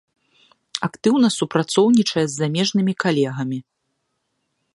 [0.87, 3.59] Актыўна супрацоўнічае з замежнымі калегамі.